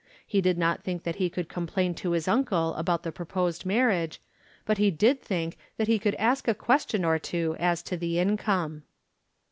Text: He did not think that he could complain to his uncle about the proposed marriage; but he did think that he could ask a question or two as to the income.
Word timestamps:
He 0.25 0.41
did 0.41 0.57
not 0.57 0.81
think 0.83 1.03
that 1.03 1.17
he 1.17 1.29
could 1.29 1.47
complain 1.47 1.93
to 1.93 2.13
his 2.13 2.27
uncle 2.27 2.73
about 2.73 3.03
the 3.03 3.11
proposed 3.11 3.67
marriage; 3.67 4.19
but 4.65 4.79
he 4.79 4.89
did 4.89 5.21
think 5.21 5.57
that 5.77 5.87
he 5.87 5.99
could 5.99 6.15
ask 6.15 6.47
a 6.47 6.55
question 6.55 7.05
or 7.05 7.19
two 7.19 7.55
as 7.59 7.83
to 7.83 7.97
the 7.97 8.17
income. 8.17 8.81